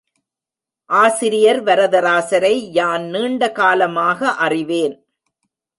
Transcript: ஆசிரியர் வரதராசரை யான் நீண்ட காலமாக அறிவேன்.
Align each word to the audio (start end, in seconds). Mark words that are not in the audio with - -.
ஆசிரியர் 0.89 1.63
வரதராசரை 1.63 2.53
யான் 2.71 3.05
நீண்ட 3.05 3.51
காலமாக 3.51 4.29
அறிவேன். 4.45 4.95